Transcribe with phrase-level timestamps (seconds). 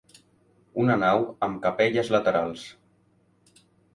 [0.83, 2.65] Una nau amb capelles laterals.